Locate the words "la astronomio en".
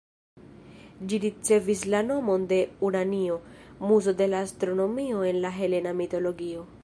4.33-5.43